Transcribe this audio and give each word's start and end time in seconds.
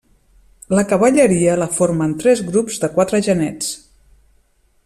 La 0.79 0.83
cavalleria 0.93 1.59
la 1.63 1.69
formen 1.77 2.17
tres 2.25 2.43
grups 2.51 2.83
de 2.87 2.93
quatre 2.99 3.23
genets. 3.29 3.73